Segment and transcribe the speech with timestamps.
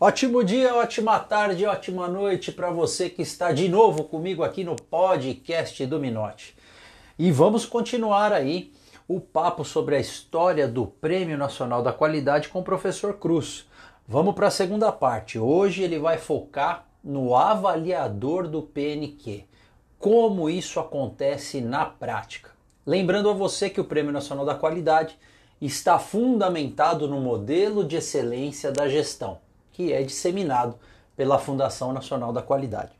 [0.00, 4.74] Ótimo dia, ótima tarde, ótima noite para você que está de novo comigo aqui no
[4.74, 6.56] podcast do Minote.
[7.18, 8.72] E vamos continuar aí
[9.06, 13.68] o papo sobre a história do Prêmio Nacional da Qualidade com o professor Cruz.
[14.08, 15.38] Vamos para a segunda parte.
[15.38, 19.44] Hoje ele vai focar no avaliador do PNQ.
[19.98, 22.50] Como isso acontece na prática.
[22.84, 25.16] Lembrando a você que o Prêmio Nacional da Qualidade
[25.66, 29.38] está fundamentado no modelo de excelência da gestão,
[29.70, 30.76] que é disseminado
[31.16, 32.92] pela Fundação Nacional da Qualidade.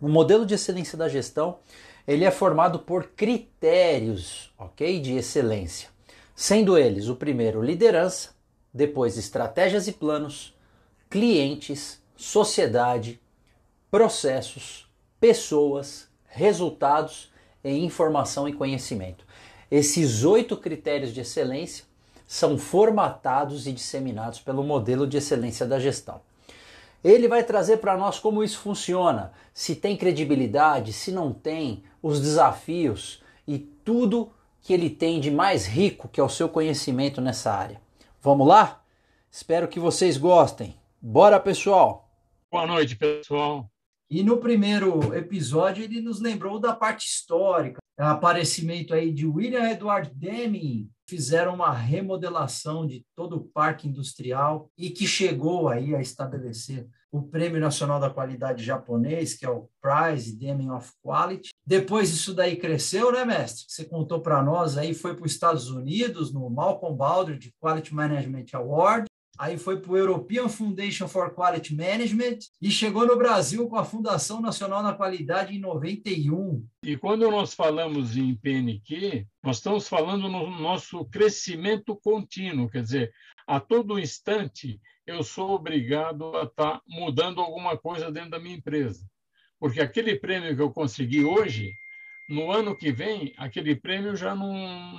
[0.00, 1.58] O modelo de excelência da gestão
[2.06, 5.88] ele é formado por critérios, ok, de excelência,
[6.34, 8.30] sendo eles o primeiro liderança,
[8.72, 10.54] depois estratégias e planos,
[11.08, 13.20] clientes, sociedade,
[13.90, 19.24] processos, pessoas, resultados e informação e conhecimento.
[19.70, 21.84] Esses oito critérios de excelência
[22.26, 26.20] são formatados e disseminados pelo modelo de excelência da gestão.
[27.02, 32.20] Ele vai trazer para nós como isso funciona, se tem credibilidade, se não tem, os
[32.20, 37.52] desafios e tudo que ele tem de mais rico, que é o seu conhecimento nessa
[37.52, 37.80] área.
[38.22, 38.82] Vamos lá?
[39.30, 40.74] Espero que vocês gostem.
[41.00, 42.08] Bora, pessoal!
[42.50, 43.68] Boa noite, pessoal.
[44.08, 50.10] E no primeiro episódio ele nos lembrou da parte histórica, aparecimento aí de William Edward
[50.14, 56.88] Deming, fizeram uma remodelação de todo o parque industrial e que chegou aí a estabelecer
[57.12, 61.50] o Prêmio Nacional da Qualidade japonês, que é o Prize Deming of Quality.
[61.64, 63.66] Depois isso daí cresceu, né, mestre?
[63.68, 68.46] Você contou para nós aí, foi para os Estados Unidos, no Malcolm Baldrige Quality Management
[68.54, 69.06] Award,
[69.38, 73.84] aí foi para o European Foundation for Quality Management e chegou no Brasil com a
[73.84, 76.66] Fundação Nacional da Qualidade em 91.
[76.82, 83.12] E quando nós falamos em PNQ, nós estamos falando no nosso crescimento contínuo, quer dizer,
[83.46, 88.56] a todo instante eu sou obrigado a estar tá mudando alguma coisa dentro da minha
[88.56, 89.04] empresa.
[89.58, 91.72] Porque aquele prêmio que eu consegui hoje,
[92.28, 94.98] no ano que vem, aquele prêmio já não,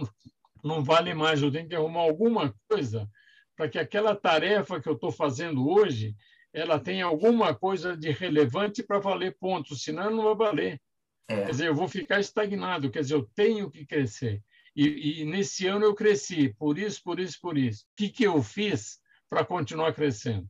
[0.64, 1.42] não vale mais.
[1.42, 3.10] Eu tenho que arrumar alguma coisa
[3.56, 6.16] para que aquela tarefa que eu estou fazendo hoje
[6.56, 10.82] ela tenha alguma coisa de relevante para valer pontos, senão não vai valer.
[11.28, 11.44] É.
[11.44, 14.42] Quer dizer, eu vou ficar estagnado, quer dizer, eu tenho que crescer.
[14.74, 17.84] E, e, nesse ano eu cresci, por isso, por isso, por isso.
[17.84, 19.00] O que, que eu fiz
[19.30, 20.46] para continuar crescendo?
[20.46, 20.50] O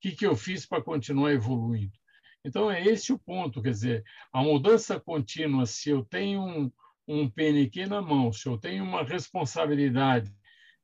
[0.00, 1.98] que, que eu fiz para continuar evoluindo?
[2.44, 6.72] Então, é esse o ponto, quer dizer, a mudança contínua, se eu tenho um,
[7.08, 10.32] um PNQ na mão, se eu tenho uma responsabilidade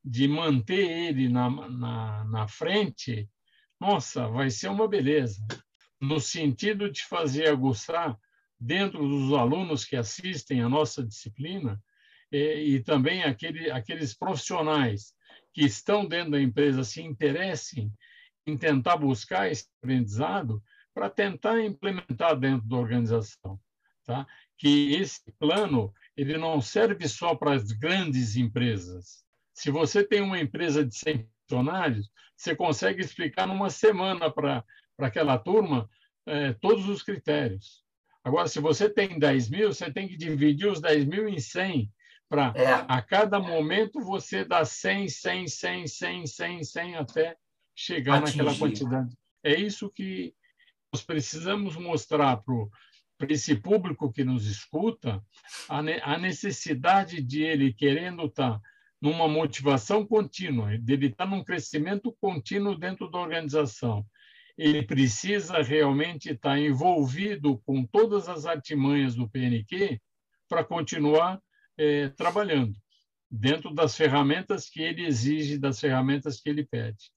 [0.07, 3.29] de manter ele na, na, na frente,
[3.79, 5.45] nossa, vai ser uma beleza.
[5.99, 8.17] No sentido de fazer aguçar
[8.59, 11.81] dentro dos alunos que assistem a nossa disciplina
[12.31, 15.13] e, e também aquele, aqueles profissionais
[15.53, 17.91] que estão dentro da empresa se interessem
[18.45, 20.63] em tentar buscar esse aprendizado
[20.93, 23.59] para tentar implementar dentro da organização,
[24.05, 24.25] tá?
[24.57, 29.26] Que esse plano ele não serve só para as grandes empresas,
[29.57, 34.63] se você tem uma empresa de 100 funcionários, você consegue explicar numa semana para
[34.99, 35.89] aquela turma
[36.27, 37.83] é, todos os critérios.
[38.23, 41.91] Agora, se você tem 10 mil, você tem que dividir os 10 mil em 100
[42.29, 42.85] para é.
[42.87, 47.35] a cada momento você dar 100, 100, 100, 100, 100, 100 até
[47.75, 48.37] chegar Atingir.
[48.37, 49.17] naquela quantidade.
[49.43, 50.35] É isso que
[50.93, 52.43] nós precisamos mostrar
[53.17, 55.19] para esse público que nos escuta
[55.67, 58.61] a, a necessidade de ele querendo estar tá
[59.01, 64.05] numa motivação contínua, dele estar num crescimento contínuo dentro da organização.
[64.57, 69.99] Ele precisa realmente estar envolvido com todas as artimanhas do PNQ
[70.49, 71.39] para continuar
[71.77, 72.73] é, trabalhando
[73.29, 77.11] dentro das ferramentas que ele exige, das ferramentas que ele pede.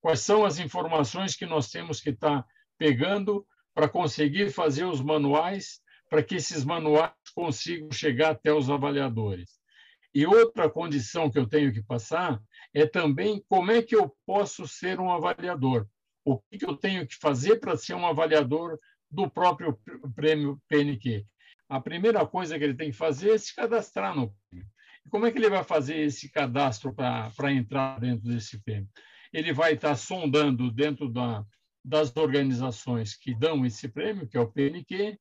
[0.00, 2.44] Quais são as informações que nós temos que estar
[2.78, 9.63] pegando para conseguir fazer os manuais, para que esses manuais consigam chegar até os avaliadores?
[10.14, 12.40] E outra condição que eu tenho que passar
[12.72, 15.88] é também como é que eu posso ser um avaliador.
[16.24, 18.78] O que eu tenho que fazer para ser um avaliador
[19.10, 19.78] do próprio
[20.14, 21.26] prêmio PNQ?
[21.68, 24.68] A primeira coisa que ele tem que fazer é se cadastrar no prêmio.
[25.04, 28.88] E como é que ele vai fazer esse cadastro para entrar dentro desse prêmio?
[29.32, 31.44] Ele vai estar sondando dentro da,
[31.84, 35.18] das organizações que dão esse prêmio, que é o PNQ,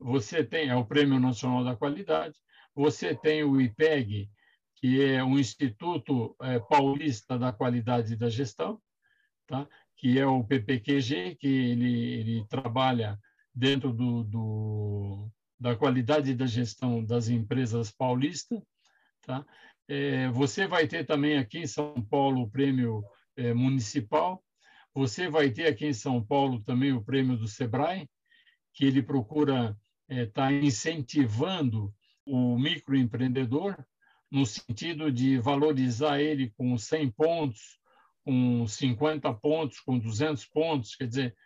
[0.00, 2.34] você tem é o Prêmio Nacional da Qualidade,
[2.80, 4.30] você tem o IPEG,
[4.76, 8.80] que é o Instituto é, Paulista da Qualidade da Gestão,
[9.46, 9.68] tá?
[9.98, 13.18] que é o PPQG, que ele, ele trabalha
[13.54, 18.58] dentro do, do, da qualidade da gestão das empresas paulistas.
[19.26, 19.44] Tá?
[19.86, 23.04] É, você vai ter também aqui em São Paulo o prêmio
[23.36, 24.42] é, municipal.
[24.94, 28.08] Você vai ter aqui em São Paulo também o prêmio do Sebrae,
[28.72, 29.76] que ele procura
[30.08, 31.94] estar é, incentivando
[32.30, 33.76] o microempreendedor
[34.30, 37.80] no sentido de valorizar ele com 100 pontos,
[38.24, 41.36] com 50 pontos, com 200 pontos, quer dizer,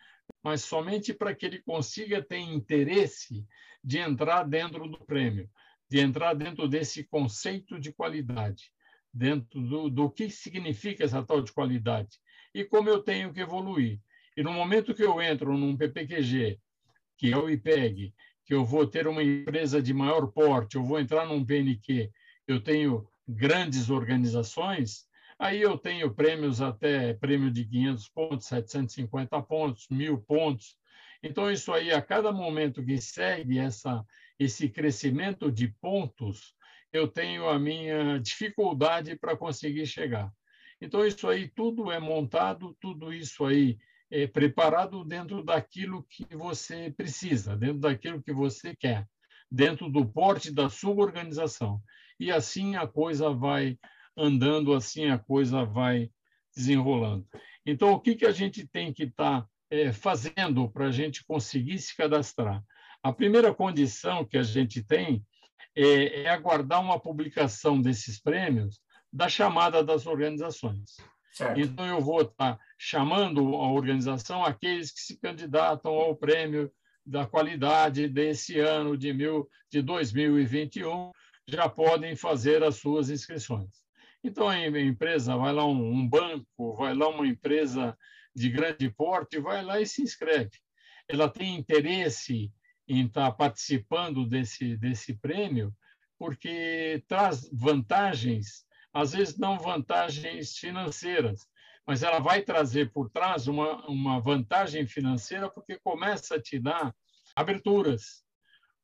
[0.43, 3.47] mas somente para que ele consiga ter interesse
[3.83, 5.49] de entrar dentro do prêmio,
[5.89, 8.71] de entrar dentro desse conceito de qualidade,
[9.13, 12.19] dentro do, do que significa essa tal de qualidade
[12.55, 14.01] e como eu tenho que evoluir.
[14.37, 16.61] E no momento que eu entro num PPQG,
[17.17, 18.13] que é o IPEG,
[18.45, 22.11] que eu vou ter uma empresa de maior porte, eu vou entrar num PNQ,
[22.47, 25.07] eu tenho grandes organizações,
[25.39, 30.77] aí eu tenho prêmios até prêmio de 500 pontos, 750 pontos, 1.000 pontos.
[31.23, 34.05] Então, isso aí, a cada momento que segue essa,
[34.39, 36.55] esse crescimento de pontos,
[36.93, 40.31] eu tenho a minha dificuldade para conseguir chegar.
[40.81, 43.79] Então, isso aí tudo é montado, tudo isso aí
[44.11, 49.07] é preparado dentro daquilo que você precisa, dentro daquilo que você quer,
[49.51, 51.83] dentro do porte da sua organização
[52.19, 53.79] e assim a coisa vai
[54.17, 56.11] andando, assim a coisa vai
[56.55, 57.27] desenrolando.
[57.67, 61.25] Então, o que, que a gente tem que estar tá, é, fazendo para a gente
[61.25, 62.63] conseguir se cadastrar?
[63.03, 65.25] A primeira condição que a gente tem
[65.75, 68.81] é, é aguardar uma publicação desses prêmios
[69.13, 70.97] da chamada das organizações.
[71.35, 71.61] Certo.
[71.61, 76.73] Então, eu vou estar chamando a organização aqueles que se candidatam ao prêmio
[77.05, 81.11] da qualidade desse ano de, mil, de 2021
[81.47, 83.83] já podem fazer as suas inscrições.
[84.23, 87.99] Então, a empresa, vai lá um, um banco, vai lá uma empresa
[88.35, 90.53] de grande porte, vai lá e se inscreve.
[91.09, 92.51] Ela tem interesse
[92.89, 95.75] em estar participando desse, desse prêmio,
[96.19, 98.65] porque traz vantagens,
[98.95, 101.49] às vezes não vantagens financeiras,
[101.85, 106.95] mas ela vai trazer por trás uma, uma vantagem financeira porque começa a te dar
[107.35, 108.25] aberturas,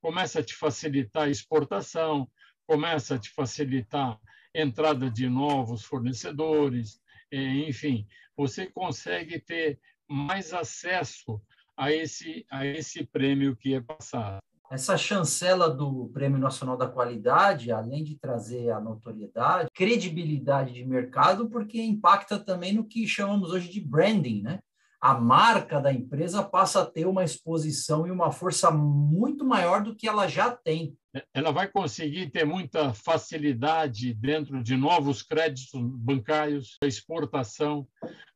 [0.03, 2.29] começa a te facilitar a exportação,
[2.67, 4.19] começa a te facilitar
[4.53, 9.79] entrada de novos fornecedores, é, enfim, você consegue ter
[10.09, 11.41] mais acesso
[11.77, 14.41] a esse, a esse prêmio que é passado.
[14.71, 21.51] Essa chancela do Prêmio Nacional da Qualidade, além de trazer a notoriedade, credibilidade de mercado,
[21.51, 24.61] porque impacta também no que chamamos hoje de branding, né?
[25.01, 29.97] a marca da empresa passa a ter uma exposição e uma força muito maior do
[29.97, 30.95] que ela já tem.
[31.33, 37.89] Ela vai conseguir ter muita facilidade dentro de novos créditos bancários, exportação,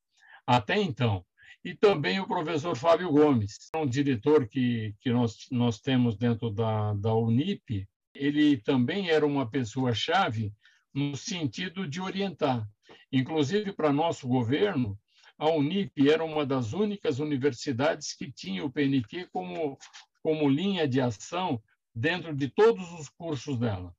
[0.47, 1.25] até então.
[1.65, 6.95] E também o professor Fábio Gomes, um diretor que, que nós, nós temos dentro da,
[6.95, 10.53] da Unip, ele também era uma pessoa-chave
[10.93, 12.67] no sentido de orientar.
[13.13, 14.99] Inclusive, para nosso governo,
[15.39, 19.79] a Unip era uma das únicas universidades que tinha o PNQ como,
[20.23, 21.63] como linha de ação
[21.95, 23.95] dentro de todos os cursos dela.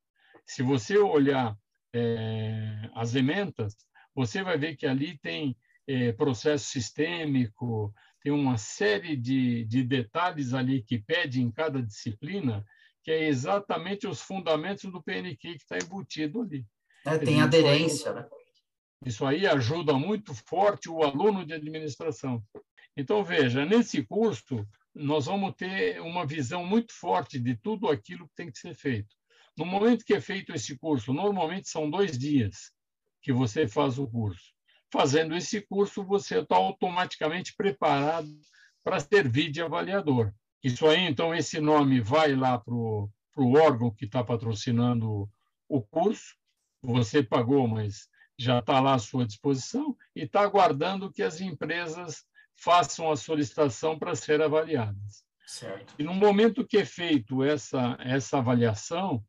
[0.46, 1.58] Se você olhar
[1.94, 3.76] é, as ementas,
[4.14, 5.56] você vai ver que ali tem
[5.88, 12.66] é, processo sistêmico, tem uma série de, de detalhes ali que pede em cada disciplina
[13.04, 16.66] que é exatamente os fundamentos do PNQ que está embutido ali.
[17.06, 18.28] É, tem aderência, né?
[19.04, 22.44] Isso aí ajuda muito forte o aluno de administração.
[22.96, 28.36] Então, veja, nesse curso, nós vamos ter uma visão muito forte de tudo aquilo que
[28.36, 29.16] tem que ser feito.
[29.58, 32.72] No momento que é feito esse curso, normalmente são dois dias
[33.22, 34.53] que você faz o curso.
[34.91, 38.29] Fazendo esse curso, você está automaticamente preparado
[38.84, 40.34] para servir de avaliador.
[40.63, 45.29] Isso aí, então, esse nome vai lá para o órgão que está patrocinando
[45.67, 46.36] o curso.
[46.81, 52.25] Você pagou, mas já está lá à sua disposição e está aguardando que as empresas
[52.55, 55.24] façam a solicitação para ser avaliadas.
[55.46, 55.93] Certo.
[56.00, 59.24] E no momento que é feito essa, essa avaliação,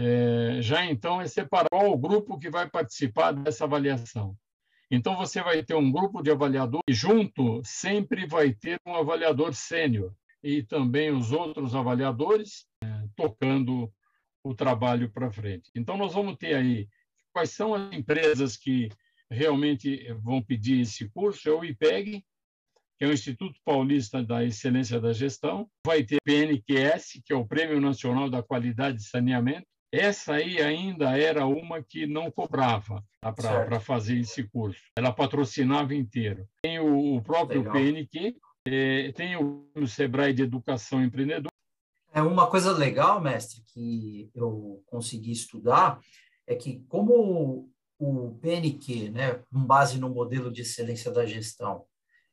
[0.00, 4.36] é, já então é separar qual o grupo que vai participar dessa avaliação.
[4.88, 9.52] Então, você vai ter um grupo de avaliadores e junto sempre vai ter um avaliador
[9.52, 12.86] sênior e também os outros avaliadores é,
[13.16, 13.92] tocando
[14.42, 15.68] o trabalho para frente.
[15.74, 16.88] Então, nós vamos ter aí
[17.32, 18.88] quais são as empresas que
[19.28, 22.24] realmente vão pedir esse curso, é o IPEG,
[22.96, 27.46] que é o Instituto Paulista da Excelência da Gestão, vai ter PNQS, que é o
[27.46, 29.66] Prêmio Nacional da Qualidade de Saneamento.
[29.90, 34.82] Essa aí ainda era uma que não cobrava tá, para fazer esse curso.
[34.96, 36.46] Ela patrocinava inteiro.
[36.62, 37.74] Tem o, o próprio Legal.
[37.74, 41.50] PNQ, é, tem o, o Sebrae de Educação Empreendedor.
[42.12, 46.00] É uma coisa legal, mestre, que eu consegui estudar,
[46.46, 51.84] é que como o PNQ, né, com base no modelo de excelência da gestão,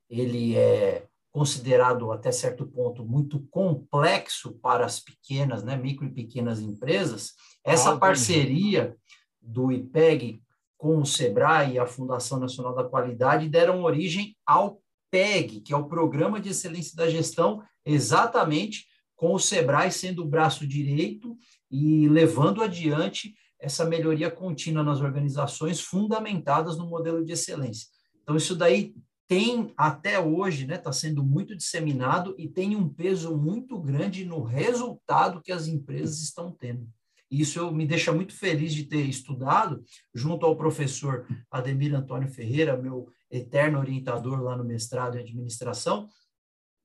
[0.10, 6.62] ele é considerado até certo ponto muito complexo para as pequenas, né, micro e pequenas
[6.62, 8.96] empresas, essa parceria
[9.42, 10.42] do IPEG
[10.78, 14.80] com o SEBRAE e a Fundação Nacional da Qualidade deram origem ao
[15.12, 20.30] PEG, que é o Programa de Excelência da Gestão, exatamente com o SEBRAE sendo o
[20.30, 21.36] braço direito
[21.70, 27.90] e levando adiante essa melhoria contínua nas organizações fundamentadas no modelo de excelência.
[28.24, 28.96] Então, isso daí
[29.28, 34.44] tem até hoje, está né, sendo muito disseminado e tem um peso muito grande no
[34.44, 36.88] resultado que as empresas estão tendo.
[37.30, 42.78] Isso eu, me deixa muito feliz de ter estudado junto ao professor Ademir Antônio Ferreira,
[42.78, 46.08] meu eterno orientador lá no mestrado em administração,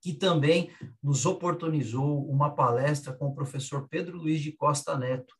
[0.02, 0.70] que também
[1.02, 5.34] nos oportunizou uma palestra com o professor Pedro Luiz de Costa Neto,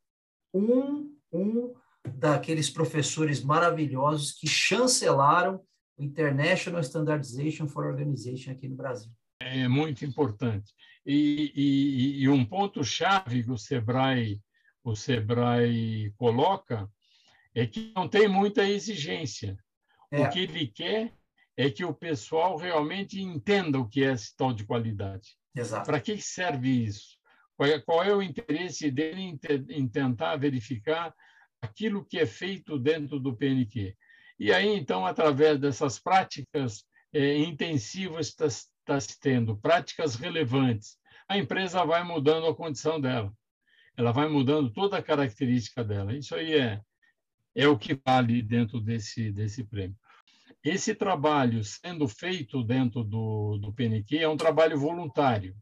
[0.52, 1.72] um, um
[2.14, 5.62] daqueles professores maravilhosos que chancelaram
[6.00, 9.12] o International Standardization for Organization aqui no Brasil.
[9.38, 10.72] É muito importante.
[11.04, 14.40] E, e, e um ponto-chave que o Sebrae,
[14.82, 16.90] o Sebrae coloca
[17.54, 19.58] é que não tem muita exigência.
[20.10, 20.22] É.
[20.22, 21.12] O que ele quer
[21.56, 25.36] é que o pessoal realmente entenda o que é esse tal de qualidade.
[25.84, 27.18] Para que serve isso?
[27.56, 31.14] Qual é, qual é, o interesse dele em, te, em tentar verificar
[31.60, 33.94] aquilo que é feito dentro do PNQ?
[34.40, 36.82] E aí, então, através dessas práticas
[37.12, 38.46] é, intensivas, está
[38.86, 40.96] tá se tendo práticas relevantes,
[41.28, 43.30] a empresa vai mudando a condição dela.
[43.94, 46.16] Ela vai mudando toda a característica dela.
[46.16, 46.80] Isso aí é,
[47.54, 49.94] é o que vale dentro desse, desse prêmio.
[50.64, 55.54] Esse trabalho sendo feito dentro do, do PNQ é um trabalho voluntário.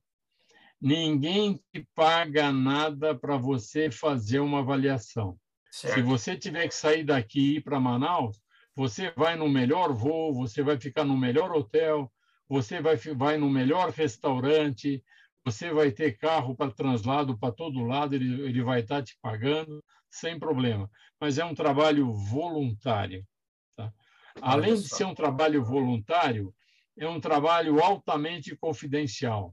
[0.81, 5.37] Ninguém te paga nada para você fazer uma avaliação.
[5.69, 5.95] Certo.
[5.95, 8.41] Se você tiver que sair daqui e ir para Manaus,
[8.79, 12.09] você vai no melhor voo, você vai ficar no melhor hotel,
[12.49, 15.03] você vai, vai no melhor restaurante,
[15.45, 19.19] você vai ter carro para translado para todo lado, ele, ele vai estar tá te
[19.21, 20.89] pagando sem problema.
[21.21, 23.27] Mas é um trabalho voluntário.
[23.77, 23.93] Tá?
[24.41, 26.55] Além de ser um trabalho voluntário,
[26.97, 29.53] é um trabalho altamente confidencial.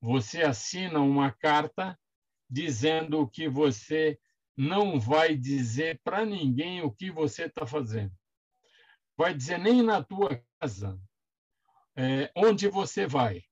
[0.00, 1.94] Você assina uma carta
[2.48, 4.18] dizendo que você
[4.56, 8.14] não vai dizer para ninguém o que você está fazendo
[9.16, 10.98] vai dizer nem na tua casa
[11.96, 13.42] é, onde você vai.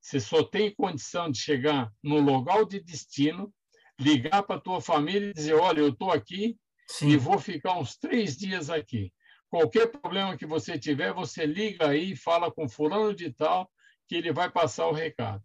[0.00, 3.52] Você só tem condição de chegar no local de destino,
[3.98, 6.56] ligar para a tua família e dizer, olha, eu estou aqui
[6.88, 7.08] Sim.
[7.08, 9.12] e vou ficar uns três dias aqui.
[9.48, 13.70] Qualquer problema que você tiver, você liga aí, fala com fulano de tal,
[14.08, 15.42] que ele vai passar o recado.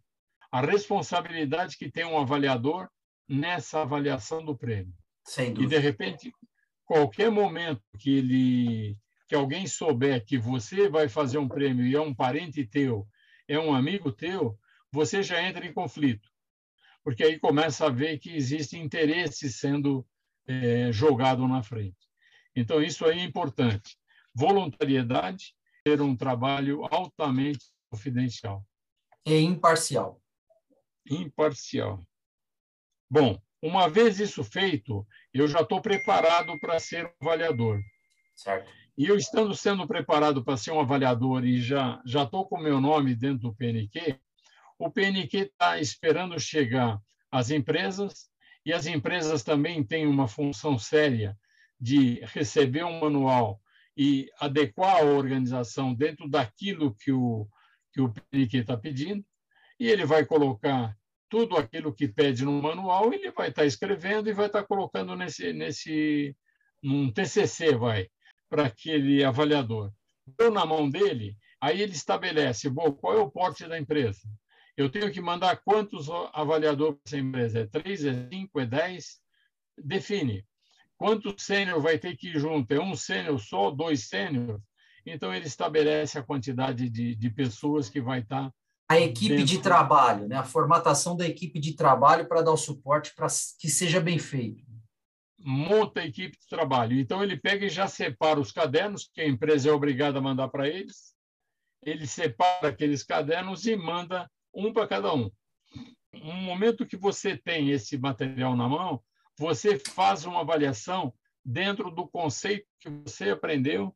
[0.51, 2.89] A responsabilidade que tem um avaliador
[3.27, 4.93] nessa avaliação do prêmio.
[5.61, 6.31] E, de repente,
[6.85, 12.01] qualquer momento que ele que alguém souber que você vai fazer um prêmio e é
[12.01, 13.07] um parente teu,
[13.47, 14.57] é um amigo teu,
[14.91, 16.29] você já entra em conflito.
[17.03, 20.05] Porque aí começa a ver que existe interesse sendo
[20.47, 21.97] é, jogado na frente.
[22.55, 23.97] Então, isso aí é importante.
[24.33, 25.53] Voluntariedade,
[25.83, 28.65] ter um trabalho altamente confidencial.
[29.25, 30.21] E imparcial.
[31.09, 32.05] Imparcial.
[33.09, 37.79] Bom, uma vez isso feito, eu já estou preparado para ser avaliador.
[38.35, 38.71] Certo.
[38.97, 42.81] E eu estando sendo preparado para ser um avaliador e já já estou com meu
[42.81, 44.19] nome dentro do PNQ,
[44.79, 46.99] o PNQ está esperando chegar
[47.31, 48.27] às empresas
[48.65, 51.37] e as empresas também têm uma função séria
[51.79, 53.61] de receber um manual
[53.95, 57.47] e adequar a organização dentro daquilo que o
[57.93, 59.23] que o PNQ está pedindo.
[59.79, 60.95] e ele vai colocar
[61.29, 65.53] tudo aquilo que pede no manual, ele vai estar escrevendo e vai estar colocando nesse,
[65.53, 66.35] nesse
[66.81, 68.09] num TCC, vai,
[68.49, 69.91] para aquele avaliador.
[70.37, 74.21] Deu na mão dele, aí ele estabelece, bom, qual é o porte da empresa?
[74.75, 77.59] Eu tenho que mandar quantos avaliadores para essa empresa?
[77.59, 79.19] É 3, é 5, é 10?
[79.77, 80.45] Define.
[80.97, 82.71] Quantos sênior vai ter que ir junto?
[82.71, 84.61] É um sênior só, dois sênior?
[85.05, 88.51] Então, ele estabelece a quantidade de, de pessoas que vai estar
[88.89, 89.45] a equipe dentro...
[89.45, 90.37] de trabalho, né?
[90.37, 93.27] a formatação da equipe de trabalho para dar o suporte para
[93.59, 94.63] que seja bem feito.
[95.49, 96.99] Monta a equipe de trabalho.
[96.99, 100.49] Então, ele pega e já separa os cadernos, que a empresa é obrigada a mandar
[100.49, 101.15] para eles.
[101.81, 105.31] Ele separa aqueles cadernos e manda um para cada um.
[106.11, 109.01] No momento que você tem esse material na mão,
[109.39, 111.13] você faz uma avaliação
[111.45, 113.95] dentro do conceito que você aprendeu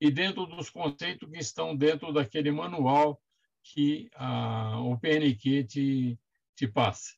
[0.00, 3.20] e dentro dos conceitos que estão dentro daquele manual
[3.64, 6.18] que ah, o PNQ te,
[6.54, 7.12] te passa.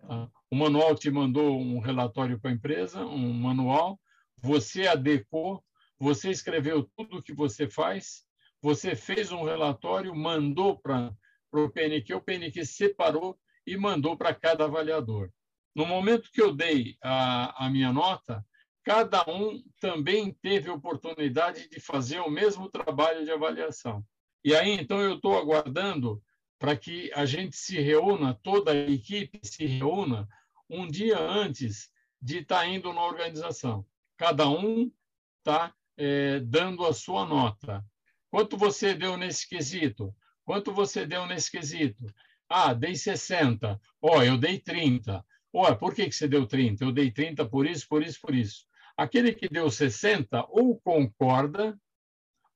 [0.00, 0.30] Tá?
[0.52, 3.98] O manual te mandou um relatório para a empresa, um manual,
[4.36, 5.64] você adequou,
[5.98, 8.26] você escreveu tudo o que você faz,
[8.60, 11.10] você fez um relatório, mandou para
[11.54, 15.30] o PNQ, o PNQ separou e mandou para cada avaliador.
[15.74, 18.44] No momento que eu dei a, a minha nota,
[18.84, 24.04] cada um também teve oportunidade de fazer o mesmo trabalho de avaliação.
[24.44, 26.22] E aí, então, eu estou aguardando
[26.58, 30.28] para que a gente se reúna, toda a equipe se reúna
[30.72, 33.86] um dia antes de estar tá indo na organização.
[34.16, 34.90] Cada um
[35.38, 37.84] está é, dando a sua nota.
[38.30, 40.14] Quanto você deu nesse quesito?
[40.44, 42.06] Quanto você deu nesse quesito?
[42.48, 43.78] Ah, dei 60.
[44.00, 45.24] Ó, oh, eu dei 30.
[45.52, 46.84] Ó, oh, por que, que você deu 30?
[46.84, 48.64] Eu dei 30 por isso, por isso, por isso.
[48.96, 51.78] Aquele que deu 60 ou concorda,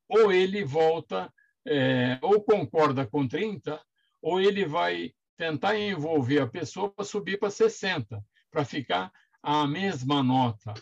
[0.08, 1.32] ou ele volta
[1.66, 3.80] é, ou concorda com 30,
[4.22, 9.12] ou ele vai tentar envolver a pessoa para subir para 60, para ficar
[9.42, 10.74] a mesma nota.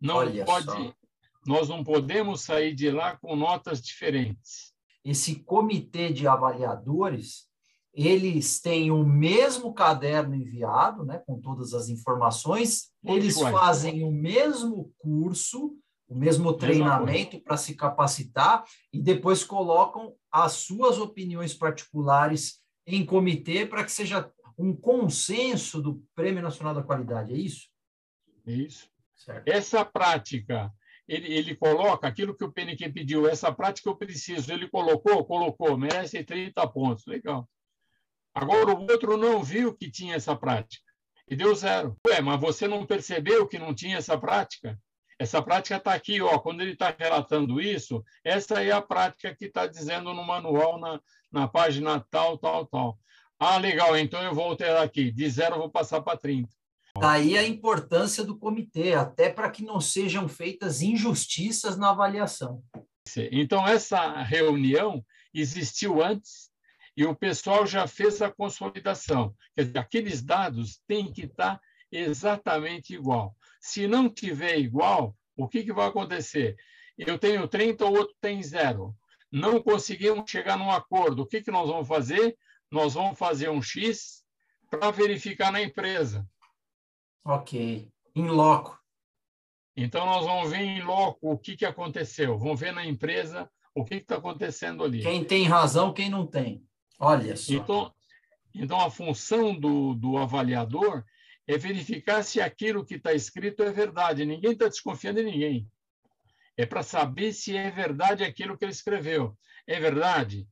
[0.00, 0.94] Não Olha pode, só.
[1.46, 4.72] nós não podemos sair de lá com notas diferentes.
[5.04, 7.48] Esse comitê de avaliadores,
[7.92, 14.92] eles têm o mesmo caderno enviado, né, com todas as informações, eles fazem o mesmo
[14.98, 15.76] curso,
[16.08, 23.66] o mesmo treinamento para se capacitar e depois colocam as suas opiniões particulares em comitê
[23.66, 27.68] para que seja um consenso do Prêmio Nacional da Qualidade, é isso?
[28.46, 28.90] Isso.
[29.16, 29.48] Certo.
[29.48, 30.72] Essa prática,
[31.06, 35.78] ele, ele coloca aquilo que o PNQ pediu, essa prática eu preciso, ele colocou, colocou,
[35.78, 37.48] merece 30 pontos, legal.
[38.34, 40.90] Agora o outro não viu que tinha essa prática
[41.28, 41.96] e deu zero.
[42.06, 44.78] Ué, mas você não percebeu que não tinha essa prática?
[45.22, 46.36] Essa prática está aqui, ó.
[46.40, 51.00] Quando ele está relatando isso, essa é a prática que está dizendo no manual, na,
[51.30, 52.98] na página tal, tal, tal.
[53.38, 55.12] Ah, legal, então eu vou alterar aqui.
[55.12, 56.48] De zero eu vou passar para 30.
[56.98, 62.60] Daí a importância do comitê, até para que não sejam feitas injustiças na avaliação.
[63.30, 66.50] Então, essa reunião existiu antes
[66.96, 69.32] e o pessoal já fez a consolidação.
[69.54, 71.60] Quer dizer, aqueles dados têm que estar
[71.92, 73.36] exatamente igual.
[73.62, 76.56] Se não tiver igual, o que, que vai acontecer?
[76.98, 78.92] Eu tenho 30, o outro tem zero.
[79.30, 81.22] Não conseguimos chegar num acordo.
[81.22, 82.36] O que, que nós vamos fazer?
[82.68, 84.24] Nós vamos fazer um X
[84.68, 86.28] para verificar na empresa.
[87.24, 87.88] Ok.
[88.16, 88.76] Em loco.
[89.76, 92.36] Então, nós vamos ver em loco o que, que aconteceu.
[92.36, 95.02] Vamos ver na empresa o que está acontecendo ali.
[95.02, 96.66] Quem tem razão, quem não tem.
[96.98, 97.52] Olha só.
[97.52, 97.94] Então,
[98.52, 101.04] então a função do, do avaliador
[101.52, 104.24] é verificar se aquilo que está escrito é verdade.
[104.24, 105.68] Ninguém está desconfiando de ninguém.
[106.56, 109.36] É para saber se é verdade aquilo que ele escreveu.
[109.66, 110.46] É verdade?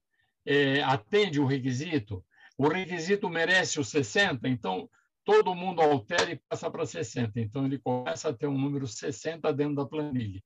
[0.47, 2.25] É, atende o requisito?
[2.57, 4.89] O requisito merece os 60, então
[5.25, 7.39] todo mundo altera e passa para 60.
[7.41, 10.43] Então ele começa a ter um número 60 dentro da planilha.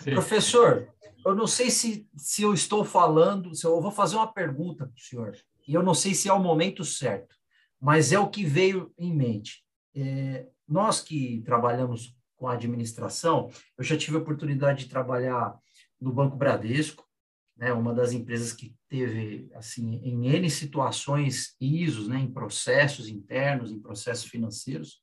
[0.00, 0.12] Sim.
[0.12, 0.92] Professor,
[1.24, 4.94] eu não sei se, se eu estou falando, se eu vou fazer uma pergunta para
[4.94, 7.41] o senhor, e eu não sei se é o momento certo
[7.82, 9.64] mas é o que veio em mente.
[9.92, 15.58] É, nós que trabalhamos com a administração, eu já tive a oportunidade de trabalhar
[16.00, 17.04] no Banco Bradesco,
[17.56, 23.72] né, uma das empresas que teve, assim, em N situações ISOs, né, em processos internos,
[23.72, 25.02] em processos financeiros,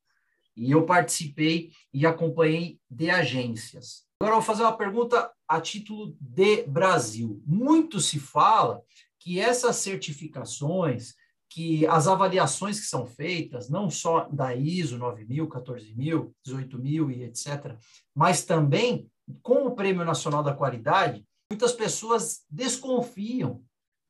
[0.56, 4.06] e eu participei e acompanhei de agências.
[4.22, 7.42] Agora eu vou fazer uma pergunta a título de Brasil.
[7.46, 8.82] Muito se fala
[9.20, 11.14] que essas certificações,
[11.50, 17.76] que as avaliações que são feitas, não só da ISO 9000, 14000, 18000 e etc.,
[18.16, 19.10] mas também
[19.42, 23.64] com o Prêmio Nacional da Qualidade, muitas pessoas desconfiam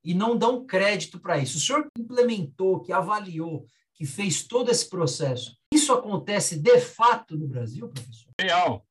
[0.03, 1.57] e não dão crédito para isso.
[1.57, 7.37] O senhor que implementou, que avaliou, que fez todo esse processo, isso acontece de fato
[7.37, 8.31] no Brasil, professor?
[8.39, 8.85] Real.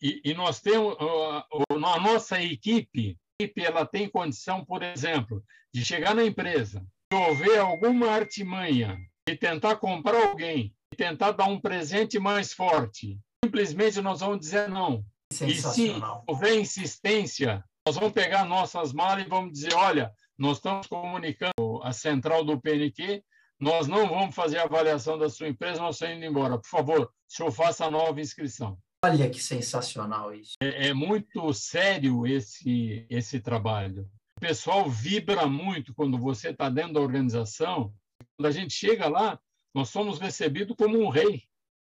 [0.00, 3.18] E, e nós temos a, a nossa equipe,
[3.56, 10.28] ela tem condição, por exemplo, de chegar na empresa, houver alguma artimanha de tentar comprar
[10.28, 15.04] alguém, de tentar dar um presente mais forte, simplesmente nós vamos dizer não.
[15.32, 15.94] E se
[16.26, 21.92] houver insistência, nós vamos pegar nossas malas e vamos dizer, olha, nós estamos comunicando a
[21.92, 23.22] central do PNQ,
[23.60, 26.58] nós não vamos fazer a avaliação da sua empresa, nós estamos indo embora.
[26.58, 28.78] Por favor, o senhor faça a nova inscrição.
[29.04, 30.54] Olha que sensacional isso.
[30.62, 34.08] É, é muito sério esse, esse trabalho.
[34.36, 37.94] O pessoal vibra muito quando você está dentro da organização.
[38.36, 39.38] Quando a gente chega lá,
[39.74, 41.44] nós somos recebidos como um rei.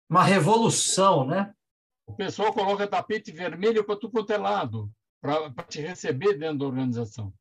[0.09, 1.53] Uma revolução, né?
[2.05, 6.65] O pessoal coloca tapete vermelho para tudo quanto é lado, para te receber dentro da
[6.65, 7.33] organização.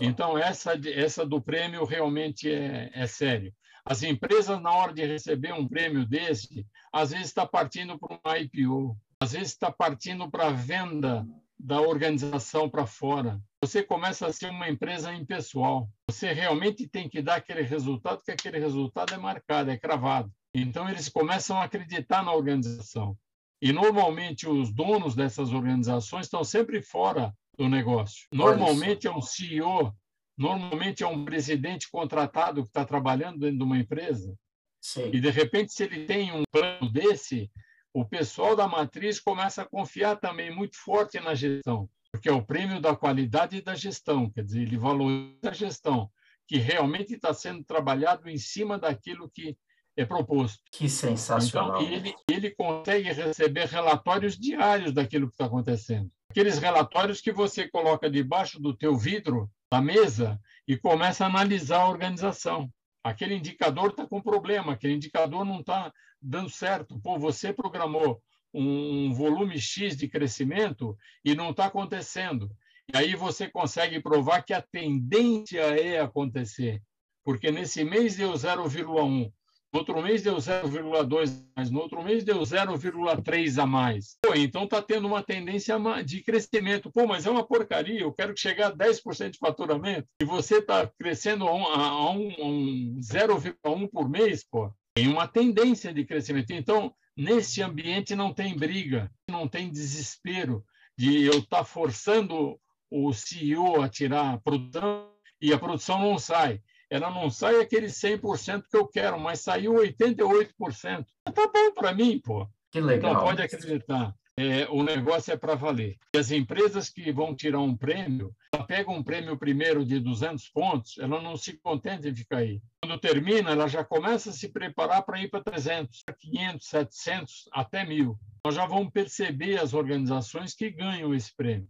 [0.00, 3.52] Então, essa, essa do prêmio realmente é, é sério.
[3.84, 8.36] As empresas, na hora de receber um prêmio desse, às vezes está partindo para um
[8.36, 11.26] IPO, às vezes está partindo para a venda
[11.62, 13.40] da organização para fora.
[13.62, 15.88] Você começa a ser uma empresa impessoal.
[16.10, 20.30] Você realmente tem que dar aquele resultado, que aquele resultado é marcado, é cravado.
[20.52, 23.16] Então, eles começam a acreditar na organização.
[23.62, 28.26] E, normalmente, os donos dessas organizações estão sempre fora do negócio.
[28.32, 29.94] Normalmente, é um CEO,
[30.36, 34.34] normalmente, é um presidente contratado que está trabalhando dentro de uma empresa.
[34.80, 35.10] Sim.
[35.12, 37.48] E, de repente, se ele tem um plano desse,
[37.94, 42.44] o pessoal da matriz começa a confiar também muito forte na gestão, porque é o
[42.44, 46.10] prêmio da qualidade da gestão, quer dizer, ele valoriza a gestão,
[46.46, 49.56] que realmente está sendo trabalhado em cima daquilo que
[49.96, 50.62] é proposto.
[50.70, 51.82] Que sensacional.
[51.82, 56.10] Então, ele, ele consegue receber relatórios diários daquilo que está acontecendo.
[56.30, 61.82] Aqueles relatórios que você coloca debaixo do teu vidro da mesa e começa a analisar
[61.82, 62.70] a organização.
[63.02, 67.00] Aquele indicador está com problema, aquele indicador não está dando certo.
[67.00, 68.22] Pô, você programou
[68.54, 72.50] um volume X de crescimento e não está acontecendo.
[72.92, 76.82] E aí você consegue provar que a tendência é acontecer.
[77.24, 79.32] Porque nesse mês deu 0,1, no
[79.78, 84.18] outro mês deu 0,2 mais, no outro mês deu 0,3 a mais.
[84.22, 86.90] Pô, então está tendo uma tendência de crescimento.
[86.90, 90.86] Pô, mas é uma porcaria, eu quero chegar a 10% de faturamento e você está
[90.86, 94.72] crescendo a um, a um, um 0,1 por mês, pô.
[94.94, 96.50] Tem uma tendência de crescimento.
[96.50, 100.62] Então, nesse ambiente não tem briga, não tem desespero
[100.98, 106.18] de eu estar tá forçando o CEO a tirar a produção e a produção não
[106.18, 106.60] sai
[106.92, 111.06] ela não sai aquele 100% que eu quero, mas saiu 88%.
[111.24, 112.46] Tá bom para mim, pô.
[112.70, 113.12] Que legal.
[113.12, 114.14] Então pode acreditar.
[114.36, 115.96] É, o negócio é para valer.
[116.14, 120.50] E as empresas que vão tirar um prêmio, ela pega um prêmio primeiro de 200
[120.50, 122.60] pontos, ela não se contenta em ficar aí.
[122.82, 127.86] Quando termina, ela já começa a se preparar para ir para 300, 500, 700, até
[127.86, 128.14] 1.000.
[128.44, 131.68] Nós já vamos perceber as organizações que ganham esse prêmio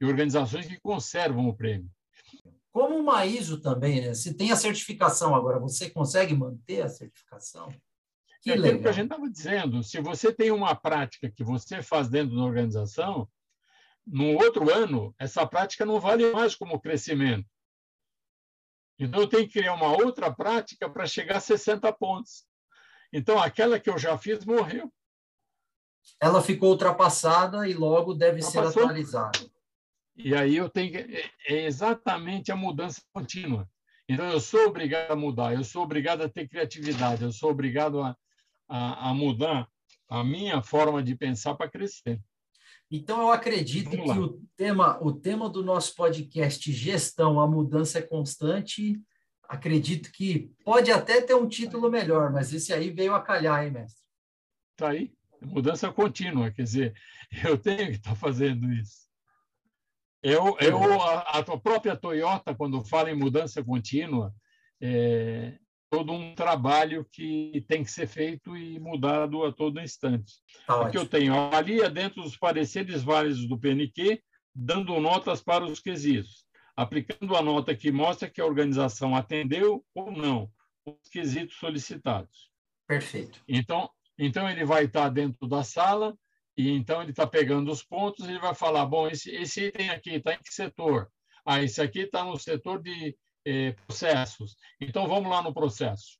[0.00, 1.90] e organizações que conservam o prêmio.
[2.72, 4.14] Como uma ISO também, né?
[4.14, 7.68] Se tem a certificação agora, você consegue manter a certificação?
[8.42, 8.82] Que é legal.
[8.82, 9.82] que a gente estava dizendo.
[9.82, 13.28] Se você tem uma prática que você faz dentro da organização,
[14.06, 17.48] no outro ano, essa prática não vale mais como crescimento.
[18.98, 22.44] Então, eu tenho que criar uma outra prática para chegar a 60 pontos.
[23.12, 24.92] Então, aquela que eu já fiz morreu.
[26.20, 29.50] Ela ficou ultrapassada e logo deve ser atualizada.
[30.24, 33.68] E aí eu tenho que, é, é exatamente a mudança contínua.
[34.08, 38.02] Então eu sou obrigado a mudar, eu sou obrigado a ter criatividade, eu sou obrigado
[38.02, 38.16] a,
[38.68, 39.68] a, a mudar
[40.08, 42.20] a minha forma de pensar para crescer.
[42.90, 48.02] Então eu acredito que o tema, o tema do nosso podcast gestão, a mudança é
[48.02, 49.00] constante.
[49.48, 53.70] Acredito que pode até ter um título melhor, mas esse aí veio a calhar, hein,
[53.70, 54.02] mestre?
[54.72, 56.94] Está aí, mudança contínua, quer dizer,
[57.44, 59.09] eu tenho que estar tá fazendo isso.
[60.22, 64.34] Eu, eu, a, a própria Toyota, quando fala em mudança contínua,
[64.80, 65.58] é
[65.90, 70.34] todo um trabalho que tem que ser feito e mudado a todo instante.
[70.64, 74.22] Tá Aqui eu tenho avalia dentro dos pareceres válidos do PNQ,
[74.54, 80.12] dando notas para os quesitos, aplicando a nota que mostra que a organização atendeu ou
[80.12, 80.48] não
[80.86, 82.50] os quesitos solicitados.
[82.86, 83.42] Perfeito.
[83.48, 86.16] Então, então ele vai estar dentro da sala
[86.60, 89.90] e então ele está pegando os pontos e ele vai falar, bom, esse, esse item
[89.90, 91.10] aqui está em que setor?
[91.44, 94.56] Ah, esse aqui está no setor de eh, processos.
[94.80, 96.18] Então vamos lá no processo.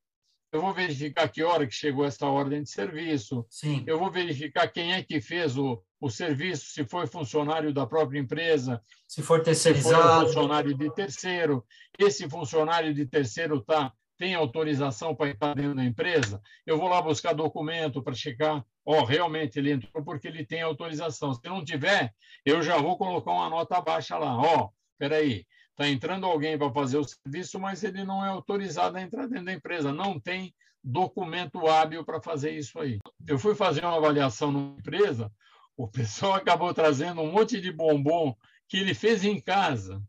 [0.53, 3.85] eu vou verificar que hora que chegou essa ordem de serviço, Sim.
[3.87, 8.19] eu vou verificar quem é que fez o, o serviço, se foi funcionário da própria
[8.19, 11.65] empresa, se for terceirizado, se foi um funcionário de terceiro,
[11.99, 17.01] esse funcionário de terceiro tá tem autorização para estar dentro da empresa, eu vou lá
[17.01, 21.33] buscar documento para checar, ó, oh, realmente ele entrou porque ele tem autorização.
[21.33, 22.13] Se não tiver,
[22.45, 26.71] eu já vou colocar uma nota baixa lá, ó, oh, peraí, está entrando alguém para
[26.71, 30.55] fazer o serviço, mas ele não é autorizado a entrar dentro da empresa, não tem
[30.85, 32.99] documento hábil para fazer isso aí.
[33.27, 35.33] Eu fui fazer uma avaliação numa empresa,
[35.75, 38.37] o pessoal acabou trazendo um monte de bombom
[38.69, 40.03] que ele fez em casa.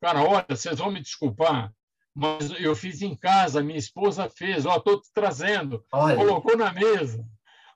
[0.00, 1.70] Cara, olha, vocês vão me desculpar,
[2.16, 6.16] mas eu fiz em casa, minha esposa fez, ó, estou te trazendo, olha.
[6.16, 7.22] colocou na mesa.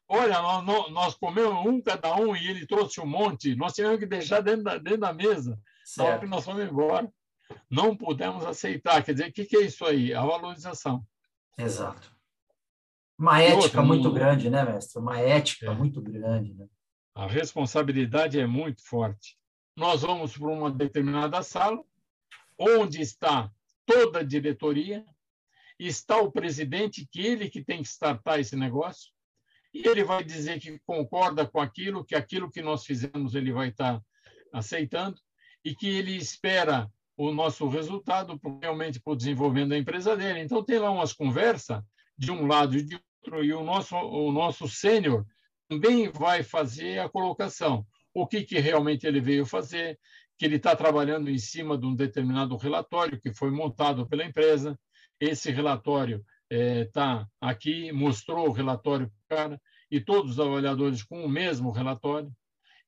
[0.09, 4.07] Olha, nós, nós comemos um cada um e ele trouxe um monte, nós tivemos que
[4.07, 5.61] deixar dentro da, dentro da mesa.
[5.85, 7.13] Só que nós fomos embora.
[7.69, 9.03] Não pudemos aceitar.
[9.03, 10.15] Quer dizer, o que, que é isso aí?
[10.15, 11.05] A valorização.
[11.59, 12.11] Exato.
[13.19, 14.99] Uma ética muito grande, né, mestre?
[14.99, 15.75] Uma ética é.
[15.75, 16.55] muito grande.
[16.55, 16.67] Né?
[17.15, 19.37] A responsabilidade é muito forte.
[19.77, 21.83] Nós vamos para uma determinada sala,
[22.59, 23.51] onde está
[23.91, 25.05] toda a diretoria,
[25.79, 29.11] está o presidente, que ele que tem que startar esse negócio,
[29.75, 33.69] e ele vai dizer que concorda com aquilo, que aquilo que nós fizemos ele vai
[33.69, 34.01] estar
[34.53, 35.21] aceitando,
[35.65, 40.41] e que ele espera o nosso resultado realmente para o desenvolvimento da empresa dele.
[40.41, 41.83] Então, tem lá umas conversas
[42.17, 45.27] de um lado e de outro, e o nosso, o nosso sênior
[45.69, 47.87] também vai fazer a colocação.
[48.15, 49.99] O que, que realmente ele veio fazer,
[50.41, 54.75] que ele está trabalhando em cima de um determinado relatório que foi montado pela empresa.
[55.21, 61.03] Esse relatório está é, aqui, mostrou o relatório para o cara, e todos os avaliadores
[61.03, 62.33] com o mesmo relatório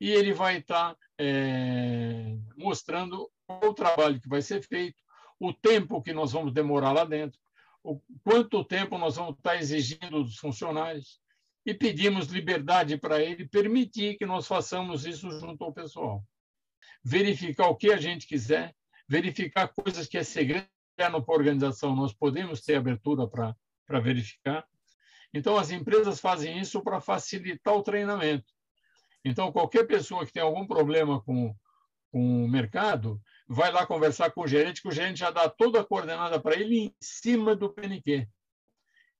[0.00, 4.96] e ele vai estar é, mostrando o trabalho que vai ser feito,
[5.38, 7.38] o tempo que nós vamos demorar lá dentro,
[7.84, 11.20] o quanto tempo nós vamos estar exigindo dos funcionários
[11.66, 16.24] e pedimos liberdade para ele permitir que nós façamos isso junto ao pessoal.
[17.04, 18.74] Verificar o que a gente quiser,
[19.08, 24.66] verificar coisas que é segredo para a organização, nós podemos ter abertura para verificar.
[25.34, 28.52] Então, as empresas fazem isso para facilitar o treinamento.
[29.24, 31.54] Então, qualquer pessoa que tem algum problema com,
[32.10, 35.80] com o mercado, vai lá conversar com o gerente, que o gerente já dá toda
[35.80, 38.28] a coordenada para ele em cima do PNQ,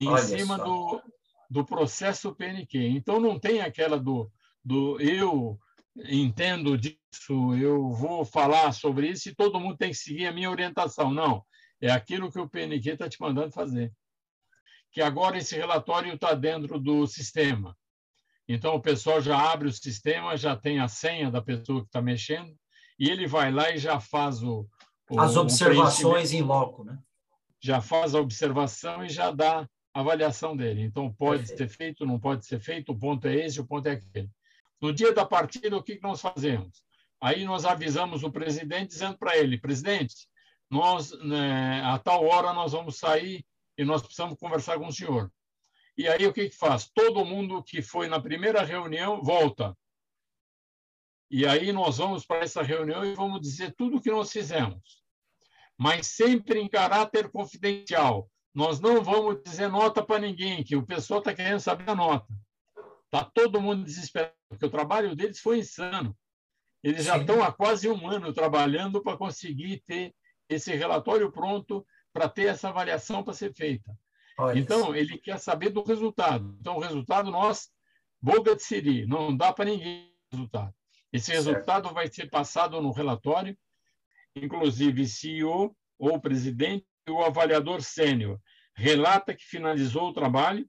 [0.00, 1.00] em Olha cima do,
[1.48, 2.78] do processo PNQ.
[2.78, 4.30] Então, não tem aquela do,
[4.64, 5.58] do eu
[5.96, 10.50] entendo disso, eu vou falar sobre isso e todo mundo tem que seguir a minha
[10.50, 11.12] orientação.
[11.12, 11.44] Não,
[11.80, 13.92] é aquilo que o PNQ está te mandando fazer.
[14.90, 17.76] Que agora esse relatório está dentro do sistema.
[18.48, 22.02] Então, o pessoal já abre o sistema, já tem a senha da pessoa que está
[22.02, 22.54] mexendo,
[22.98, 24.68] e ele vai lá e já faz o.
[25.10, 26.98] o As observações em loco, né?
[27.60, 30.82] Já faz a observação e já dá a avaliação dele.
[30.82, 31.58] Então, pode Perfeito.
[31.58, 34.30] ser feito, não pode ser feito, o ponto é esse, o ponto é aquele.
[34.82, 36.82] No dia da partida, o que nós fazemos?
[37.20, 40.28] Aí nós avisamos o presidente, dizendo para ele: presidente,
[40.68, 43.46] nós, né, a tal hora nós vamos sair
[43.78, 45.32] e nós precisamos conversar com o senhor.
[45.96, 46.90] E aí o que, que faz?
[46.92, 49.76] Todo mundo que foi na primeira reunião volta.
[51.30, 55.00] E aí nós vamos para essa reunião e vamos dizer tudo o que nós fizemos.
[55.78, 58.28] Mas sempre em caráter confidencial.
[58.52, 62.26] Nós não vamos dizer nota para ninguém, que o pessoal está querendo saber a nota.
[63.12, 66.16] Está todo mundo desesperado, porque o trabalho deles foi insano.
[66.82, 67.20] Eles já Sim.
[67.20, 70.14] estão há quase um ano trabalhando para conseguir ter
[70.48, 73.94] esse relatório pronto, para ter essa avaliação para ser feita.
[74.38, 74.94] Olha então, isso.
[74.94, 76.56] ele quer saber do resultado.
[76.58, 77.70] Então, o resultado, nós,
[78.20, 80.74] boca de siri, não dá para ninguém o resultado.
[81.12, 81.44] Esse certo.
[81.44, 83.56] resultado vai ser passado no relatório,
[84.34, 88.40] inclusive CEO ou presidente ou avaliador sênior
[88.74, 90.66] relata que finalizou o trabalho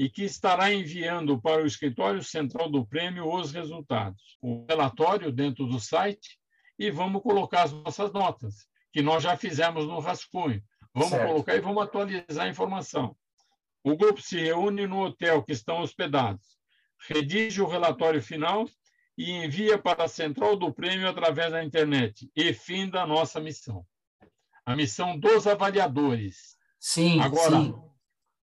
[0.00, 4.38] e que estará enviando para o escritório central do prêmio os resultados.
[4.40, 6.38] O relatório dentro do site
[6.78, 10.64] e vamos colocar as nossas notas, que nós já fizemos no rascunho.
[10.94, 11.28] Vamos certo.
[11.28, 13.14] colocar e vamos atualizar a informação.
[13.84, 16.46] O grupo se reúne no hotel que estão hospedados,
[17.06, 18.66] redige o relatório final
[19.18, 22.26] e envia para a central do prêmio através da internet.
[22.34, 23.84] E fim da nossa missão.
[24.64, 26.56] A missão dos avaliadores.
[26.78, 27.89] Sim, Agora, sim.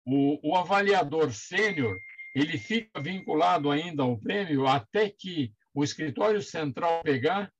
[0.06, 1.96] O, o avaliador sênior,
[2.34, 7.52] ele fica vinculado ainda ao prêmio até que o escritório central pegar,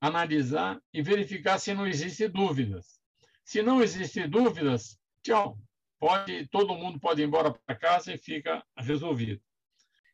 [0.00, 2.98] analisar e verificar se não existem dúvidas.
[3.44, 5.58] Se não existem dúvidas, tchau.
[5.98, 9.42] Pode, todo mundo pode ir embora para casa e fica resolvido.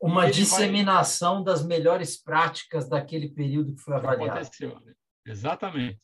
[0.02, 1.44] Uma disseminação vai...
[1.44, 4.40] das melhores práticas daquele período que foi avaliado.
[4.40, 4.76] Aconteceu.
[5.24, 6.00] Exatamente.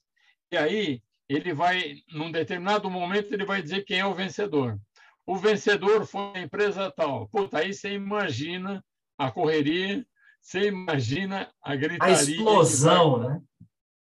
[0.53, 4.79] E aí, ele vai, num determinado momento, ele vai dizer quem é o vencedor.
[5.26, 7.28] O vencedor foi a empresa tal.
[7.28, 8.85] Puta, aí você imagina
[9.16, 10.04] a correria,
[10.40, 12.16] você imagina a gritaria.
[12.16, 13.28] A explosão, vai...
[13.28, 13.42] né?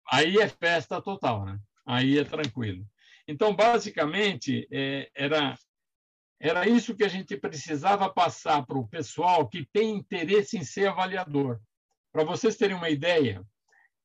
[0.10, 1.60] Aí é festa total, né?
[1.86, 2.86] Aí é tranquilo.
[3.28, 5.58] Então, basicamente, é, era,
[6.40, 10.88] era isso que a gente precisava passar para o pessoal que tem interesse em ser
[10.88, 11.60] avaliador.
[12.12, 13.44] Para vocês terem uma ideia,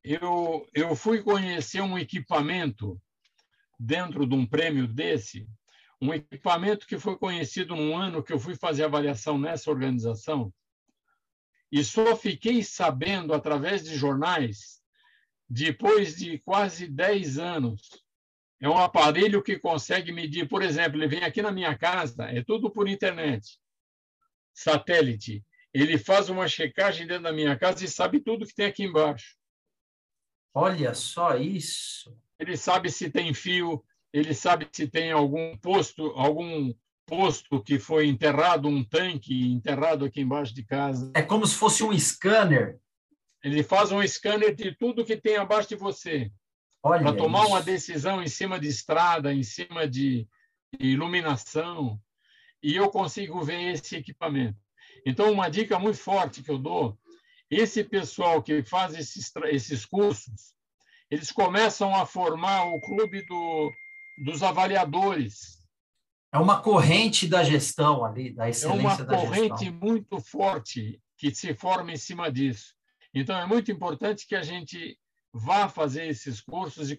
[0.03, 3.01] eu, eu fui conhecer um equipamento
[3.79, 5.47] dentro de um prêmio desse,
[6.03, 10.53] um equipamento que foi conhecido no ano que eu fui fazer avaliação nessa organização,
[11.71, 14.83] e só fiquei sabendo através de jornais
[15.49, 17.89] depois de quase 10 anos.
[18.61, 22.43] É um aparelho que consegue medir, por exemplo, ele vem aqui na minha casa, é
[22.43, 23.61] tudo por internet,
[24.53, 25.45] satélite.
[25.73, 29.37] Ele faz uma checagem dentro da minha casa e sabe tudo que tem aqui embaixo.
[30.53, 32.15] Olha só isso.
[32.39, 36.73] Ele sabe se tem fio, ele sabe se tem algum posto, algum
[37.07, 41.11] posto que foi enterrado, um tanque enterrado aqui embaixo de casa.
[41.15, 42.79] É como se fosse um scanner.
[43.43, 46.31] Ele faz um scanner de tudo que tem abaixo de você.
[46.81, 47.49] Para tomar isso.
[47.49, 50.27] uma decisão em cima de estrada, em cima de
[50.79, 51.99] iluminação.
[52.63, 54.59] E eu consigo ver esse equipamento.
[55.07, 56.99] Então, uma dica muito forte que eu dou
[57.53, 60.55] esse pessoal que faz esses, esses cursos,
[61.11, 63.71] eles começam a formar o clube do,
[64.17, 65.63] dos avaliadores.
[66.33, 69.35] É uma corrente da gestão ali, da excelência da gestão.
[69.35, 72.75] É uma corrente muito forte que se forma em cima disso.
[73.15, 74.99] Então, é muito importante que a gente
[75.33, 76.99] vá fazer esses cursos e,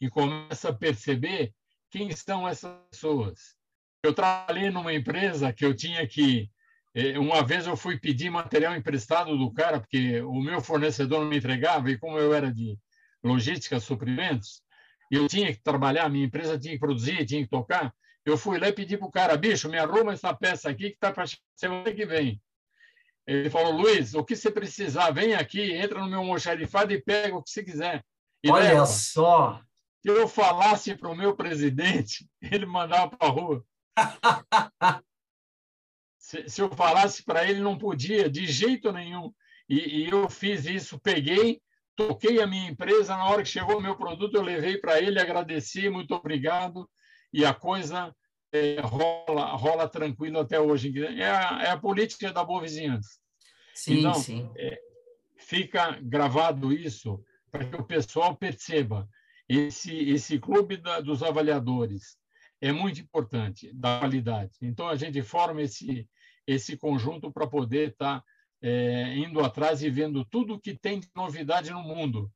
[0.00, 1.52] e comece a perceber
[1.90, 3.56] quem são essas pessoas.
[4.02, 6.48] Eu trabalhei numa empresa que eu tinha que
[6.96, 11.28] é, uma vez eu fui pedir material emprestado do cara, porque o meu fornecedor não
[11.28, 12.78] me entregava, e como eu era de
[13.22, 14.62] logística, suprimentos,
[15.10, 17.94] eu tinha que trabalhar, minha empresa tinha que produzir, tinha que tocar.
[18.24, 20.96] Eu fui lá e pedi para o cara, bicho, me arruma essa peça aqui que
[20.96, 22.42] está para semana que vem.
[23.26, 27.36] Ele falou, Luiz, o que você precisar, vem aqui, entra no meu moxarifado e pega
[27.36, 28.04] o que você quiser.
[28.42, 28.86] E Olha leva.
[28.86, 29.60] só!
[30.02, 33.64] Se eu falasse para o meu presidente, ele mandava para a rua.
[36.18, 39.32] Se, se eu falasse para ele, não podia, de jeito nenhum.
[39.68, 41.62] E, e, eu fiz isso, peguei,
[41.96, 43.16] toquei a minha empresa.
[43.16, 46.88] Na hora que chegou o meu produto, eu levei para ele, agradeci, muito obrigado.
[47.32, 48.14] E a coisa
[48.52, 50.92] é, rola, rola tranquilo até hoje.
[51.04, 53.18] É a, é a política da boa vizinhança.
[53.74, 54.50] Sim, então, sim.
[54.56, 54.78] É,
[55.38, 59.08] fica gravado isso para que o pessoal perceba
[59.48, 62.16] esse, esse clube da, dos avaliadores
[62.60, 64.52] é muito importante da qualidade.
[64.62, 66.08] Então a gente forma esse
[66.46, 68.24] esse conjunto para poder estar tá,
[68.62, 72.30] é, indo atrás e vendo tudo que tem de novidade no mundo,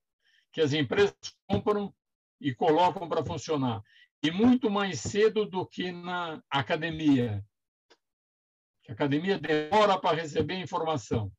[0.53, 1.15] que as empresas
[1.47, 1.95] compram
[2.41, 3.83] e colocam para funcionar.
[4.23, 7.45] E muito mais cedo do que na academia.
[8.89, 11.33] A academia demora para receber informação.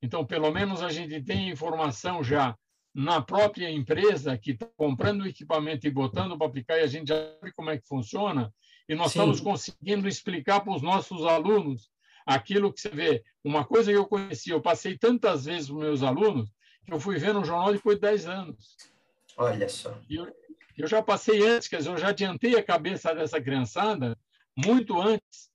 [0.00, 2.56] Então, pelo menos a gente tem informação já
[2.94, 7.08] na própria empresa que está comprando o equipamento e botando para aplicar, e a gente
[7.08, 8.54] já sabe como é que funciona,
[8.88, 9.18] e nós Sim.
[9.18, 11.90] estamos conseguindo explicar para os nossos alunos
[12.24, 13.24] aquilo que você vê.
[13.42, 16.50] Uma coisa que eu conheci, eu passei tantas vezes para meus alunos,
[16.84, 18.76] que eu fui ver no jornal depois de 10 anos.
[19.36, 19.98] Olha só.
[20.08, 20.34] Eu,
[20.76, 24.16] eu já passei antes, quer dizer, eu já adiantei a cabeça dessa criançada
[24.56, 25.50] muito antes.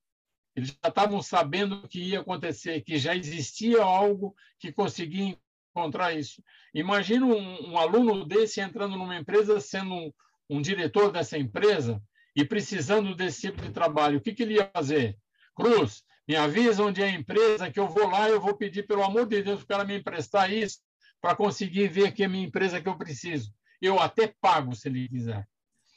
[0.54, 5.36] Eles já estavam sabendo o que ia acontecer, que já existia algo que conseguia
[5.70, 6.42] encontrar isso.
[6.74, 10.12] Imagina um, um aluno desse entrando numa empresa, sendo um,
[10.48, 12.02] um, diretor dessa empresa
[12.34, 14.18] e precisando desse tipo de trabalho.
[14.18, 15.16] O que, que ele ia fazer?
[15.54, 19.02] Cruz, me avisa onde é a empresa, que eu vou lá, eu vou pedir, pelo
[19.02, 20.78] amor de Deus, para me emprestar isso,
[21.20, 23.52] para conseguir ver que é a minha empresa que eu preciso.
[23.82, 25.44] Eu até pago se ele quiser.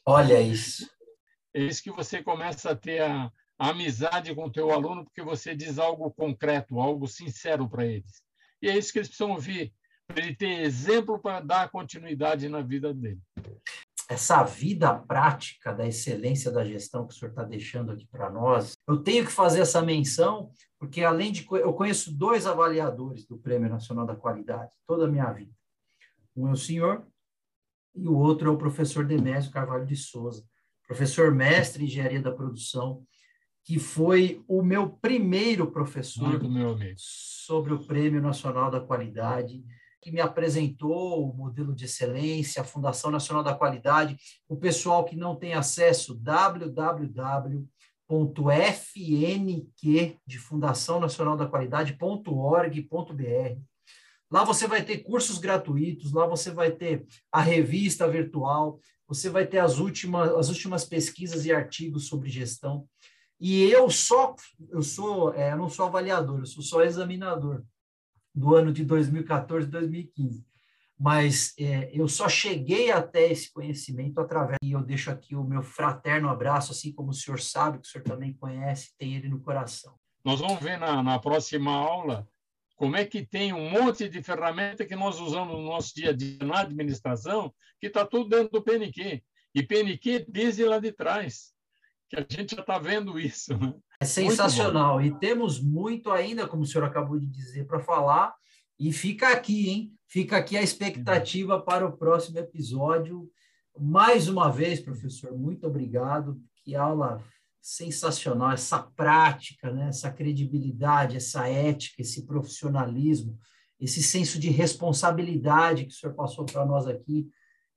[0.03, 0.89] Olha isso.
[1.53, 5.21] É isso que você começa a ter a, a amizade com o teu aluno, porque
[5.21, 8.23] você diz algo concreto, algo sincero para eles.
[8.59, 9.71] E é isso que eles precisam ouvir,
[10.07, 13.21] para ele ter exemplo para dar continuidade na vida dele
[14.09, 18.73] essa vida prática da excelência da gestão que o senhor está deixando aqui para nós,
[18.87, 21.45] eu tenho que fazer essa menção, porque além de.
[21.51, 25.51] Eu conheço dois avaliadores do Prêmio Nacional da Qualidade toda a minha vida.
[26.35, 27.05] Um é o senhor
[27.95, 30.43] e o outro é o professor Demésio Carvalho de Souza,
[30.87, 33.05] professor mestre em engenharia da produção,
[33.63, 36.39] que foi o meu primeiro professor
[36.97, 39.63] sobre o Prêmio Nacional da Qualidade
[40.03, 44.17] que me apresentou o modelo de excelência, a Fundação Nacional da Qualidade,
[44.49, 47.67] o pessoal que não tem acesso, www.fnq
[50.27, 53.61] de Fundação Nacional da Qualidade.org.br.
[54.29, 59.47] Lá você vai ter cursos gratuitos, lá você vai ter a revista virtual, você vai
[59.47, 62.85] ter as últimas, as últimas pesquisas e artigos sobre gestão.
[63.39, 64.35] E eu só,
[64.69, 67.63] eu sou, é, não sou avaliador, eu sou só examinador
[68.33, 70.45] do ano de 2014 e 2015.
[70.99, 75.61] Mas é, eu só cheguei até esse conhecimento através, e eu deixo aqui o meu
[75.61, 79.41] fraterno abraço, assim como o senhor sabe, que o senhor também conhece, tem ele no
[79.41, 79.95] coração.
[80.23, 82.27] Nós vamos ver na, na próxima aula
[82.75, 86.13] como é que tem um monte de ferramenta que nós usamos no nosso dia a
[86.13, 89.21] dia na administração, que está tudo dentro do PNQ.
[89.53, 91.52] E PNQ desde lá de trás
[92.13, 93.57] que a gente já está vendo isso.
[93.57, 93.73] Né?
[93.99, 95.01] É sensacional.
[95.01, 98.33] E temos muito ainda, como o senhor acabou de dizer, para falar.
[98.79, 99.93] E fica aqui, hein?
[100.07, 101.61] Fica aqui a expectativa uhum.
[101.61, 103.29] para o próximo episódio.
[103.79, 106.39] Mais uma vez, professor, muito obrigado.
[106.63, 107.23] Que aula
[107.61, 109.87] sensacional, essa prática, né?
[109.87, 113.39] essa credibilidade, essa ética, esse profissionalismo,
[113.79, 117.27] esse senso de responsabilidade que o senhor passou para nós aqui,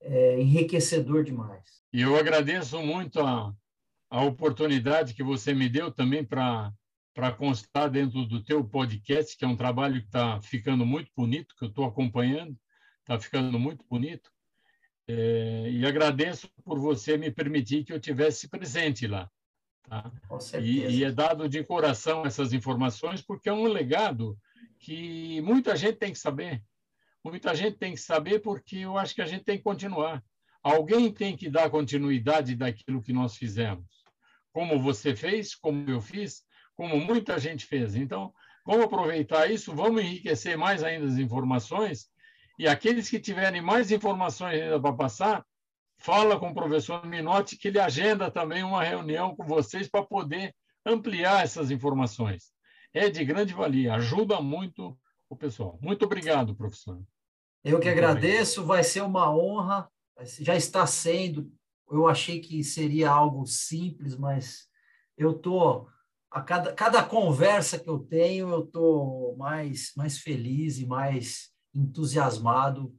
[0.01, 1.62] é enriquecedor demais.
[1.93, 3.55] E eu agradeço muito a,
[4.16, 6.72] a oportunidade que você me deu também para
[7.12, 11.54] para constar dentro do teu podcast, que é um trabalho que está ficando muito bonito,
[11.56, 12.54] que eu estou acompanhando,
[13.00, 14.30] está ficando muito bonito.
[15.08, 19.30] É, e agradeço por você me permitir que eu tivesse presente lá.
[19.88, 20.12] Tá?
[20.60, 24.38] E, e é dado de coração essas informações, porque é um legado
[24.78, 26.62] que muita gente tem que saber.
[27.24, 30.22] Muita gente tem que saber, porque eu acho que a gente tem que continuar.
[30.62, 33.95] Alguém tem que dar continuidade daquilo que nós fizemos
[34.57, 36.42] como você fez, como eu fiz,
[36.74, 37.94] como muita gente fez.
[37.94, 38.32] Então,
[38.64, 42.09] vamos aproveitar isso, vamos enriquecer mais ainda as informações
[42.59, 45.46] e aqueles que tiverem mais informações ainda para passar,
[45.98, 50.54] fala com o professor Minotti que ele agenda também uma reunião com vocês para poder
[50.86, 52.50] ampliar essas informações.
[52.94, 54.98] É de grande valia, ajuda muito
[55.28, 55.78] o pessoal.
[55.82, 56.98] Muito obrigado, professor.
[57.62, 59.86] Eu que agradeço, vai ser uma honra,
[60.40, 61.52] já está sendo
[61.91, 64.66] eu achei que seria algo simples, mas
[65.16, 65.89] eu tô
[66.30, 72.95] a cada, cada conversa que eu tenho, eu tô mais mais feliz e mais entusiasmado.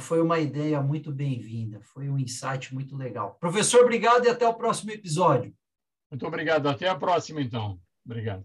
[0.00, 3.36] Foi uma ideia muito bem-vinda, foi um insight muito legal.
[3.40, 5.54] Professor, obrigado e até o próximo episódio.
[6.10, 6.68] Muito obrigado.
[6.68, 7.80] Até a próxima, então.
[8.04, 8.44] Obrigado.